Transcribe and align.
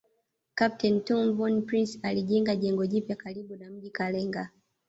Kapteni 0.57 1.01
Tom 1.05 1.33
von 1.37 1.61
Prince 1.65 1.99
alijenga 2.03 2.55
jengo 2.55 2.85
jipya 2.85 3.15
karibu 3.15 3.55
na 3.55 3.69
mji 3.69 3.89
Kalenga 3.91 4.49